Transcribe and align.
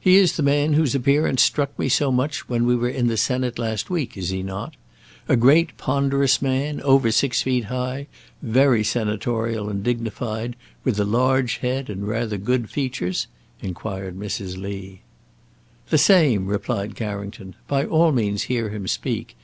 "He 0.00 0.16
is 0.16 0.32
the 0.36 0.42
man 0.42 0.72
whose 0.72 0.96
appearance 0.96 1.40
struck 1.40 1.78
me 1.78 1.88
so 1.88 2.10
much 2.10 2.48
when 2.48 2.66
we 2.66 2.74
were 2.74 2.88
in 2.88 3.06
the 3.06 3.16
Senate 3.16 3.60
last 3.60 3.88
week, 3.88 4.16
is 4.16 4.30
he 4.30 4.42
not? 4.42 4.74
A 5.28 5.36
great, 5.36 5.76
ponderous 5.76 6.42
man, 6.42 6.80
over 6.80 7.12
six 7.12 7.42
feet 7.42 7.66
high, 7.66 8.08
very 8.42 8.82
senatorial 8.82 9.68
and 9.68 9.84
dignified, 9.84 10.56
with 10.82 10.98
a 10.98 11.04
large 11.04 11.58
head 11.58 11.88
and 11.88 12.08
rather 12.08 12.38
good 12.38 12.68
features?" 12.68 13.28
inquired 13.62 14.18
Mrs. 14.18 14.60
Lee. 14.60 15.02
"The 15.90 15.98
same," 15.98 16.48
replied 16.48 16.96
Carrington. 16.96 17.54
"By 17.68 17.84
all 17.84 18.10
means 18.10 18.42
hear 18.50 18.70
him 18.70 18.88
speak. 18.88 19.36